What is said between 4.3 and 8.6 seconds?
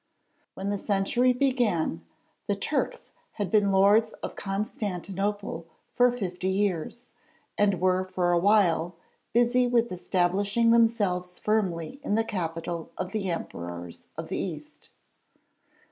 Constantinople for fifty years, and were for a